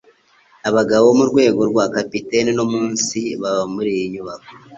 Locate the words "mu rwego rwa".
1.19-1.85